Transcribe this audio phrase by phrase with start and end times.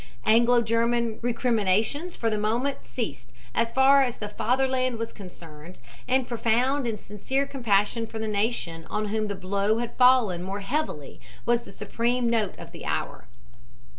[0.25, 6.27] Anglo German recriminations for the moment ceased, as far as the Fatherland was concerned, and
[6.27, 11.21] profound and sincere compassion for the nation on whom the blow had fallen more heavily
[11.45, 13.27] was the supreme note of the hour.